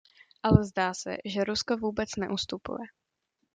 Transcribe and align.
Ale 0.43 0.65
zdá 0.65 0.93
se, 0.93 1.17
že 1.25 1.43
Rusko 1.43 1.77
vůbec 1.77 2.09
neustupuje. 2.17 2.85